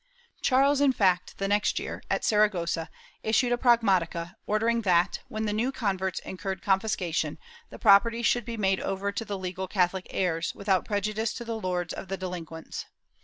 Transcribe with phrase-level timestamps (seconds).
[0.39, 2.89] ^ Charles, in fact, the next year, at Saragossa,
[3.21, 7.37] issued a pragmd tica ordering that, when the new converts incurred confiscation,
[7.69, 11.53] the property should be made over to the legal Catholic heirs, without prejudice to the
[11.55, 12.87] lords of the delinquents.